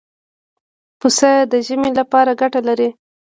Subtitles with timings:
[0.99, 2.89] پسه د ژمې لپاره ګټه لري.